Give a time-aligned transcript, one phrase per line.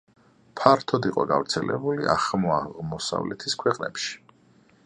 [0.59, 4.19] ფართოდ იყო გავრცელებული ახლო აღმოსავლეთის ქვეყნებში.